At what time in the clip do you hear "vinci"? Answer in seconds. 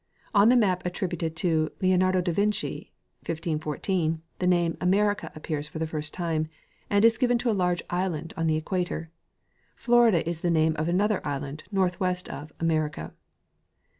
2.31-2.91